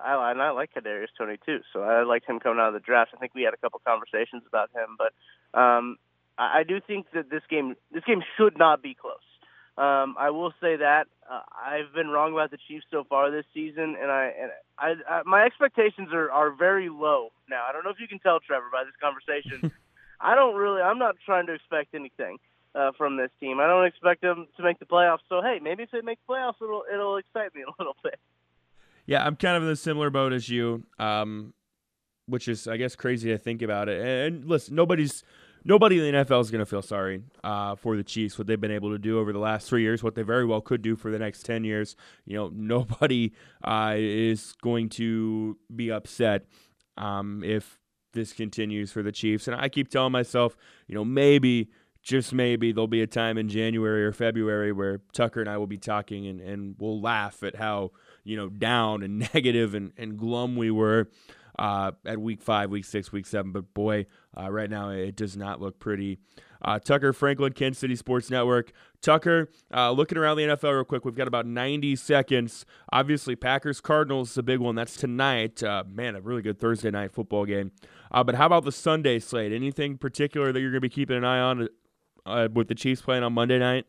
I, 0.01 0.31
and 0.31 0.41
I 0.41 0.51
like 0.51 0.71
Kadarius 0.73 1.07
Toney 1.17 1.38
too, 1.45 1.59
so 1.71 1.83
I 1.83 2.03
liked 2.03 2.27
him 2.27 2.39
coming 2.39 2.59
out 2.59 2.69
of 2.69 2.73
the 2.73 2.79
draft. 2.79 3.12
I 3.15 3.17
think 3.17 3.33
we 3.35 3.43
had 3.43 3.53
a 3.53 3.57
couple 3.57 3.81
conversations 3.85 4.43
about 4.47 4.69
him, 4.71 4.97
but 4.97 5.59
um, 5.59 5.97
I, 6.38 6.59
I 6.59 6.63
do 6.63 6.79
think 6.85 7.07
that 7.13 7.29
this 7.29 7.43
game 7.50 7.75
this 7.91 8.03
game 8.05 8.21
should 8.38 8.57
not 8.57 8.81
be 8.81 8.95
close. 8.95 9.17
Um, 9.75 10.15
I 10.19 10.29
will 10.29 10.53
say 10.62 10.75
that 10.75 11.07
uh, 11.29 11.41
I've 11.51 11.93
been 11.95 12.09
wrong 12.09 12.33
about 12.33 12.51
the 12.51 12.59
Chiefs 12.67 12.85
so 12.91 13.03
far 13.09 13.31
this 13.31 13.45
season, 13.53 13.95
and 14.00 14.12
I 14.12 14.31
and 14.39 14.51
I, 14.77 14.93
I 15.09 15.21
my 15.25 15.43
expectations 15.43 16.09
are 16.13 16.29
are 16.31 16.51
very 16.51 16.89
low 16.89 17.29
now. 17.50 17.63
I 17.67 17.71
don't 17.71 17.83
know 17.83 17.89
if 17.89 18.00
you 18.00 18.07
can 18.07 18.19
tell, 18.19 18.39
Trevor, 18.39 18.67
by 18.71 18.83
this 18.83 18.93
conversation. 19.01 19.71
I 20.21 20.35
don't 20.35 20.55
really. 20.55 20.81
I'm 20.81 21.00
not 21.00 21.15
trying 21.25 21.47
to 21.47 21.53
expect 21.53 21.95
anything 21.95 22.38
uh, 22.75 22.91
from 22.97 23.17
this 23.17 23.31
team. 23.39 23.59
I 23.59 23.67
don't 23.67 23.85
expect 23.85 24.21
them 24.21 24.47
to 24.57 24.63
make 24.63 24.79
the 24.79 24.85
playoffs. 24.85 25.25
So 25.27 25.41
hey, 25.41 25.59
maybe 25.62 25.83
if 25.83 25.91
they 25.91 26.01
make 26.01 26.19
the 26.25 26.33
playoffs, 26.33 26.62
it'll 26.62 26.83
it'll 26.91 27.17
excite 27.17 27.55
me 27.55 27.63
a 27.63 27.73
little 27.79 27.95
bit. 28.03 28.19
Yeah, 29.05 29.25
I'm 29.25 29.36
kind 29.36 29.57
of 29.57 29.63
in 29.63 29.69
a 29.69 29.75
similar 29.75 30.10
boat 30.10 30.33
as 30.33 30.48
you, 30.50 30.83
um, 31.00 31.53
which 32.25 32.48
is, 32.48 32.67
I 32.67 32.77
guess, 32.77 32.95
crazy 32.95 33.29
to 33.29 33.38
think 33.38 33.62
about 33.62 33.89
it. 33.89 34.01
And, 34.01 34.45
listen, 34.45 34.75
nobody's 34.75 35.24
nobody 35.65 35.98
in 35.98 36.13
the 36.13 36.24
NFL 36.24 36.41
is 36.41 36.51
going 36.51 36.60
to 36.60 36.65
feel 36.65 36.81
sorry 36.81 37.22
uh, 37.43 37.75
for 37.75 37.95
the 37.95 38.03
Chiefs 38.03 38.38
what 38.38 38.48
they've 38.48 38.60
been 38.60 38.72
able 38.72 38.91
to 38.91 38.98
do 38.98 39.19
over 39.19 39.33
the 39.33 39.39
last 39.39 39.67
three 39.67 39.81
years, 39.81 40.03
what 40.03 40.15
they 40.15 40.22
very 40.22 40.45
well 40.45 40.62
could 40.62 40.81
do 40.81 40.95
for 40.95 41.12
the 41.12 41.19
next 41.19 41.43
ten 41.43 41.63
years. 41.63 41.95
You 42.25 42.38
know, 42.38 42.51
nobody 42.53 43.33
uh, 43.63 43.95
is 43.98 44.53
going 44.62 44.89
to 44.89 45.57
be 45.74 45.91
upset 45.91 46.45
um, 46.98 47.43
if 47.43 47.79
this 48.13 48.31
continues 48.31 48.91
for 48.91 49.03
the 49.03 49.12
Chiefs. 49.12 49.48
And 49.48 49.55
I 49.60 49.69
keep 49.69 49.89
telling 49.89 50.12
myself, 50.12 50.55
you 50.88 50.95
know, 50.95 51.03
maybe, 51.03 51.69
just 52.01 52.33
maybe, 52.33 52.72
there'll 52.72 52.88
be 52.88 53.01
a 53.01 53.07
time 53.07 53.38
in 53.38 53.50
January 53.50 54.05
or 54.05 54.12
February 54.12 54.72
where 54.72 55.01
Tucker 55.13 55.41
and 55.41 55.50
I 55.50 55.57
will 55.57 55.67
be 55.67 55.77
talking 55.77 56.27
and, 56.27 56.39
and 56.39 56.75
we'll 56.77 57.01
laugh 57.01 57.43
at 57.43 57.55
how, 57.55 57.91
you 58.23 58.37
know, 58.37 58.49
down 58.49 59.03
and 59.03 59.19
negative 59.33 59.73
and, 59.73 59.91
and 59.97 60.17
glum 60.17 60.55
we 60.55 60.71
were 60.71 61.09
uh, 61.59 61.91
at 62.05 62.19
week 62.19 62.41
five, 62.41 62.69
week 62.69 62.85
six, 62.85 63.11
week 63.11 63.25
seven. 63.25 63.51
But 63.51 63.73
boy, 63.73 64.05
uh, 64.37 64.51
right 64.51 64.69
now 64.69 64.89
it 64.89 65.15
does 65.15 65.37
not 65.37 65.61
look 65.61 65.79
pretty. 65.79 66.19
Uh, 66.65 66.79
Tucker 66.79 67.11
Franklin, 67.11 67.51
Kansas 67.51 67.79
City 67.79 67.95
Sports 67.95 68.29
Network. 68.29 68.71
Tucker, 69.01 69.49
uh, 69.73 69.91
looking 69.91 70.17
around 70.17 70.37
the 70.37 70.43
NFL 70.43 70.73
real 70.73 70.83
quick. 70.85 71.03
We've 71.03 71.15
got 71.15 71.27
about 71.27 71.45
90 71.45 71.97
seconds. 71.97 72.65
Obviously, 72.91 73.35
Packers 73.35 73.81
Cardinals 73.81 74.31
is 74.31 74.37
a 74.37 74.43
big 74.43 74.59
one. 74.59 74.75
That's 74.75 74.95
tonight. 74.95 75.61
Uh, 75.61 75.83
man, 75.85 76.15
a 76.15 76.21
really 76.21 76.41
good 76.41 76.59
Thursday 76.59 76.89
night 76.89 77.11
football 77.11 77.45
game. 77.45 77.71
Uh, 78.11 78.23
but 78.23 78.35
how 78.35 78.45
about 78.45 78.63
the 78.63 78.71
Sunday 78.71 79.19
slate? 79.19 79.51
Anything 79.51 79.97
particular 79.97 80.53
that 80.53 80.59
you're 80.61 80.71
going 80.71 80.77
to 80.77 80.81
be 80.81 80.89
keeping 80.89 81.17
an 81.17 81.25
eye 81.25 81.39
on 81.39 81.67
with 82.53 82.69
the 82.69 82.75
Chiefs 82.75 83.01
playing 83.01 83.23
on 83.23 83.33
Monday 83.33 83.59
night? 83.59 83.85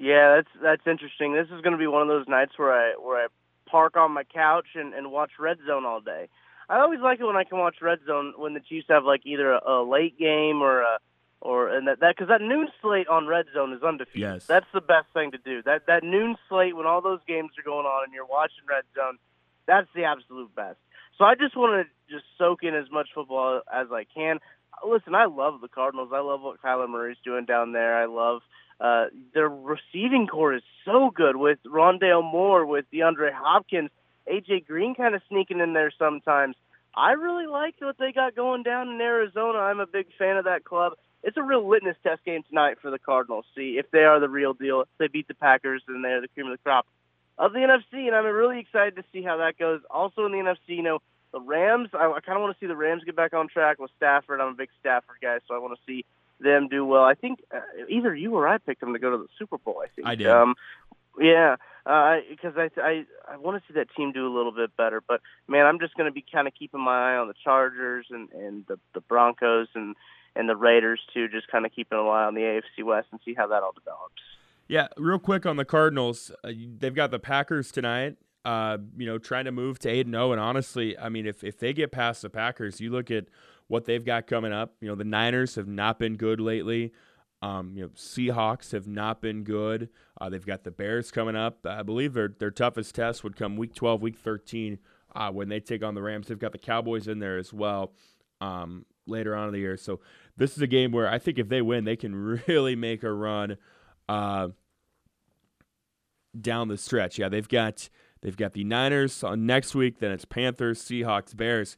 Yeah, 0.00 0.36
that's 0.36 0.48
that's 0.62 0.86
interesting. 0.86 1.34
This 1.34 1.48
is 1.54 1.60
going 1.60 1.72
to 1.72 1.78
be 1.78 1.86
one 1.86 2.00
of 2.00 2.08
those 2.08 2.26
nights 2.26 2.52
where 2.56 2.72
I 2.72 2.94
where 2.98 3.24
I 3.24 3.26
park 3.70 3.98
on 3.98 4.12
my 4.12 4.24
couch 4.24 4.68
and, 4.74 4.94
and 4.94 5.12
watch 5.12 5.32
Red 5.38 5.58
Zone 5.66 5.84
all 5.84 6.00
day. 6.00 6.28
I 6.70 6.78
always 6.80 7.00
like 7.00 7.20
it 7.20 7.24
when 7.24 7.36
I 7.36 7.44
can 7.44 7.58
watch 7.58 7.76
Red 7.82 7.98
Zone 8.06 8.32
when 8.38 8.54
the 8.54 8.60
Chiefs 8.60 8.86
have 8.88 9.04
like 9.04 9.26
either 9.26 9.52
a, 9.52 9.60
a 9.70 9.84
late 9.84 10.18
game 10.18 10.62
or 10.62 10.80
a 10.80 10.98
or 11.42 11.68
and 11.68 11.86
that 11.86 12.00
that 12.00 12.16
because 12.16 12.28
that 12.28 12.40
noon 12.40 12.68
slate 12.80 13.08
on 13.08 13.26
Red 13.26 13.44
Zone 13.52 13.74
is 13.74 13.82
undefeated. 13.82 14.20
Yes. 14.20 14.46
That's 14.46 14.66
the 14.72 14.80
best 14.80 15.08
thing 15.12 15.32
to 15.32 15.38
do. 15.38 15.62
That 15.62 15.86
that 15.86 16.02
noon 16.02 16.36
slate 16.48 16.74
when 16.74 16.86
all 16.86 17.02
those 17.02 17.20
games 17.28 17.50
are 17.58 17.62
going 17.62 17.84
on 17.84 18.04
and 18.04 18.14
you're 18.14 18.24
watching 18.24 18.64
Red 18.66 18.84
Zone, 18.94 19.18
that's 19.66 19.88
the 19.94 20.04
absolute 20.04 20.54
best. 20.54 20.78
So 21.18 21.24
I 21.24 21.34
just 21.34 21.58
want 21.58 21.86
to 21.86 22.14
just 22.14 22.24
soak 22.38 22.62
in 22.62 22.74
as 22.74 22.90
much 22.90 23.08
football 23.14 23.60
as 23.70 23.88
I 23.92 24.04
can. 24.04 24.38
Listen, 24.82 25.14
I 25.14 25.26
love 25.26 25.60
the 25.60 25.68
Cardinals. 25.68 26.08
I 26.14 26.20
love 26.20 26.40
what 26.40 26.62
Kyler 26.62 26.88
Murray's 26.88 27.18
doing 27.22 27.44
down 27.44 27.72
there. 27.72 27.98
I 28.00 28.06
love 28.06 28.40
uh, 28.80 29.06
their 29.34 29.48
receiving 29.48 30.26
corps 30.26 30.54
is 30.54 30.62
so 30.84 31.10
good 31.14 31.36
with 31.36 31.58
Rondale 31.66 32.22
Moore, 32.22 32.64
with 32.64 32.86
DeAndre 32.92 33.32
Hopkins, 33.32 33.90
AJ 34.30 34.66
Green 34.66 34.94
kind 34.94 35.14
of 35.14 35.22
sneaking 35.28 35.60
in 35.60 35.72
there 35.72 35.92
sometimes. 35.98 36.56
I 36.94 37.12
really 37.12 37.46
like 37.46 37.74
what 37.78 37.98
they 37.98 38.12
got 38.12 38.34
going 38.34 38.62
down 38.62 38.88
in 38.88 39.00
Arizona. 39.00 39.58
I'm 39.58 39.80
a 39.80 39.86
big 39.86 40.06
fan 40.18 40.36
of 40.36 40.44
that 40.44 40.64
club. 40.64 40.94
It's 41.22 41.36
a 41.36 41.42
real 41.42 41.68
litmus 41.68 41.96
test 42.02 42.24
game 42.24 42.42
tonight 42.48 42.78
for 42.80 42.90
the 42.90 42.98
Cardinals. 42.98 43.44
See 43.54 43.76
if 43.78 43.90
they 43.90 44.04
are 44.04 44.18
the 44.18 44.28
real 44.28 44.54
deal. 44.54 44.80
If 44.80 44.88
they 44.98 45.08
beat 45.08 45.28
the 45.28 45.34
Packers, 45.34 45.82
then 45.86 46.02
they're 46.02 46.20
the 46.20 46.28
cream 46.28 46.46
of 46.46 46.52
the 46.52 46.62
crop 46.62 46.86
of 47.40 47.54
the 47.54 47.58
NFC, 47.58 48.06
and 48.06 48.14
I'm 48.14 48.26
really 48.26 48.60
excited 48.60 48.96
to 48.96 49.04
see 49.12 49.22
how 49.22 49.38
that 49.38 49.58
goes. 49.58 49.80
Also 49.90 50.26
in 50.26 50.32
the 50.32 50.38
NFC, 50.38 50.76
you 50.76 50.82
know, 50.82 50.98
the 51.32 51.40
Rams. 51.40 51.88
I, 51.94 52.04
I 52.04 52.20
kind 52.20 52.36
of 52.36 52.42
want 52.42 52.54
to 52.54 52.60
see 52.60 52.66
the 52.66 52.76
Rams 52.76 53.02
get 53.04 53.16
back 53.16 53.32
on 53.32 53.48
track 53.48 53.78
with 53.78 53.90
Stafford. 53.96 54.40
I'm 54.40 54.52
a 54.52 54.56
big 54.56 54.68
Stafford 54.78 55.16
guy, 55.22 55.38
so 55.48 55.54
I 55.54 55.58
want 55.58 55.74
to 55.74 55.80
see 55.86 56.04
them 56.40 56.68
do 56.68 56.84
well. 56.84 57.02
I 57.02 57.14
think 57.14 57.40
uh, 57.54 57.60
either 57.88 58.14
you 58.14 58.34
or 58.34 58.48
I 58.48 58.58
picked 58.58 58.80
them 58.80 58.92
to 58.92 58.98
go 58.98 59.10
to 59.10 59.18
the 59.18 59.28
Super 59.38 59.58
Bowl. 59.58 59.82
I 59.84 59.88
think 59.88 60.06
I 60.06 60.14
did. 60.14 60.26
Um, 60.26 60.54
yeah, 61.18 61.56
because 61.84 62.56
uh, 62.56 62.68
I 62.76 62.80
I 62.80 63.04
I 63.32 63.36
want 63.36 63.60
to 63.60 63.68
see 63.68 63.78
that 63.78 63.88
team 63.96 64.12
do 64.12 64.26
a 64.26 64.34
little 64.34 64.52
bit 64.52 64.76
better. 64.76 65.02
But 65.06 65.20
man, 65.48 65.66
I'm 65.66 65.78
just 65.78 65.94
going 65.94 66.08
to 66.08 66.12
be 66.12 66.24
kind 66.32 66.46
of 66.46 66.54
keeping 66.58 66.80
my 66.80 67.14
eye 67.14 67.16
on 67.16 67.28
the 67.28 67.34
Chargers 67.42 68.06
and 68.10 68.30
and 68.32 68.64
the 68.66 68.78
the 68.94 69.00
Broncos 69.00 69.68
and 69.74 69.96
and 70.36 70.48
the 70.48 70.56
Raiders 70.56 71.00
too. 71.12 71.28
Just 71.28 71.48
kind 71.48 71.66
of 71.66 71.72
keeping 71.72 71.98
an 71.98 72.06
eye 72.06 72.24
on 72.24 72.34
the 72.34 72.40
AFC 72.42 72.84
West 72.84 73.08
and 73.10 73.20
see 73.24 73.34
how 73.34 73.46
that 73.48 73.62
all 73.62 73.72
develops. 73.72 74.22
Yeah, 74.68 74.86
real 74.96 75.18
quick 75.18 75.46
on 75.46 75.56
the 75.56 75.64
Cardinals, 75.64 76.30
uh, 76.44 76.52
they've 76.78 76.94
got 76.94 77.10
the 77.10 77.18
Packers 77.18 77.72
tonight. 77.72 78.16
Uh, 78.44 78.78
you 78.96 79.04
know, 79.04 79.18
trying 79.18 79.44
to 79.44 79.52
move 79.52 79.78
to 79.80 79.88
eight 79.88 80.06
and 80.06 80.14
zero. 80.14 80.28
Oh, 80.28 80.32
and 80.32 80.40
honestly, 80.40 80.96
I 80.96 81.08
mean, 81.08 81.26
if 81.26 81.44
if 81.44 81.58
they 81.58 81.72
get 81.72 81.92
past 81.92 82.22
the 82.22 82.30
Packers, 82.30 82.80
you 82.80 82.90
look 82.90 83.10
at 83.10 83.24
what 83.70 83.84
they've 83.84 84.04
got 84.04 84.26
coming 84.26 84.52
up. 84.52 84.74
You 84.80 84.88
know, 84.88 84.96
the 84.96 85.04
Niners 85.04 85.54
have 85.54 85.68
not 85.68 86.00
been 86.00 86.16
good 86.16 86.40
lately. 86.40 86.92
Um, 87.40 87.72
you 87.76 87.84
know, 87.84 87.90
Seahawks 87.90 88.72
have 88.72 88.88
not 88.88 89.22
been 89.22 89.44
good. 89.44 89.90
Uh, 90.20 90.28
they've 90.28 90.44
got 90.44 90.64
the 90.64 90.72
Bears 90.72 91.12
coming 91.12 91.36
up. 91.36 91.64
I 91.64 91.84
believe 91.84 92.12
their 92.12 92.34
their 92.36 92.50
toughest 92.50 92.96
test 92.96 93.22
would 93.22 93.36
come 93.36 93.56
week 93.56 93.72
12, 93.76 94.02
week 94.02 94.18
13 94.18 94.78
uh, 95.14 95.30
when 95.30 95.48
they 95.48 95.60
take 95.60 95.84
on 95.84 95.94
the 95.94 96.02
Rams. 96.02 96.26
They've 96.26 96.38
got 96.38 96.50
the 96.50 96.58
Cowboys 96.58 97.06
in 97.06 97.20
there 97.20 97.38
as 97.38 97.52
well 97.52 97.92
um, 98.40 98.86
later 99.06 99.36
on 99.36 99.46
in 99.46 99.52
the 99.52 99.60
year. 99.60 99.76
So 99.76 100.00
this 100.36 100.56
is 100.56 100.62
a 100.62 100.66
game 100.66 100.90
where 100.90 101.08
I 101.08 101.20
think 101.20 101.38
if 101.38 101.48
they 101.48 101.62
win, 101.62 101.84
they 101.84 101.96
can 101.96 102.42
really 102.48 102.74
make 102.74 103.04
a 103.04 103.12
run 103.12 103.56
uh, 104.08 104.48
down 106.38 106.66
the 106.66 106.76
stretch. 106.76 107.20
Yeah, 107.20 107.28
they've 107.28 107.48
got 107.48 107.88
they've 108.20 108.36
got 108.36 108.52
the 108.52 108.64
Niners 108.64 109.22
on 109.22 109.46
next 109.46 109.76
week. 109.76 110.00
Then 110.00 110.10
it's 110.10 110.24
Panthers, 110.24 110.82
Seahawks, 110.82 111.36
Bears. 111.36 111.76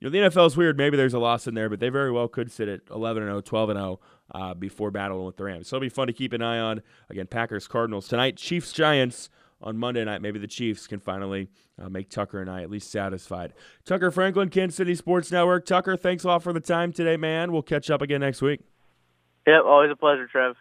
You 0.00 0.08
know, 0.08 0.10
the 0.10 0.30
NFL 0.30 0.46
is 0.46 0.56
weird. 0.56 0.78
Maybe 0.78 0.96
there's 0.96 1.12
a 1.12 1.18
loss 1.18 1.46
in 1.46 1.54
there, 1.54 1.68
but 1.68 1.78
they 1.78 1.90
very 1.90 2.10
well 2.10 2.26
could 2.26 2.50
sit 2.50 2.68
at 2.68 2.80
11 2.90 3.22
and 3.22 3.30
0, 3.30 3.40
12 3.42 3.70
and 3.70 3.78
0 3.78 4.00
uh, 4.32 4.54
before 4.54 4.90
battling 4.90 5.26
with 5.26 5.36
the 5.36 5.44
Rams. 5.44 5.68
So 5.68 5.76
it'll 5.76 5.84
be 5.84 5.90
fun 5.90 6.06
to 6.06 6.12
keep 6.14 6.32
an 6.32 6.40
eye 6.40 6.58
on. 6.58 6.80
Again, 7.10 7.26
Packers, 7.26 7.68
Cardinals 7.68 8.08
tonight. 8.08 8.36
Chiefs, 8.36 8.72
Giants 8.72 9.28
on 9.60 9.76
Monday 9.76 10.02
night. 10.04 10.22
Maybe 10.22 10.38
the 10.38 10.46
Chiefs 10.46 10.86
can 10.86 11.00
finally 11.00 11.50
uh, 11.80 11.90
make 11.90 12.08
Tucker 12.08 12.40
and 12.40 12.50
I 12.50 12.62
at 12.62 12.70
least 12.70 12.90
satisfied. 12.90 13.52
Tucker 13.84 14.10
Franklin, 14.10 14.48
Kansas 14.48 14.76
City 14.76 14.94
Sports 14.94 15.30
Network. 15.30 15.66
Tucker, 15.66 15.98
thanks 15.98 16.24
a 16.24 16.28
lot 16.28 16.42
for 16.42 16.54
the 16.54 16.60
time 16.60 16.92
today, 16.92 17.18
man. 17.18 17.52
We'll 17.52 17.62
catch 17.62 17.90
up 17.90 18.00
again 18.00 18.20
next 18.20 18.40
week. 18.40 18.60
Yep, 19.46 19.64
always 19.66 19.90
a 19.90 19.96
pleasure, 19.96 20.26
Trev. 20.26 20.56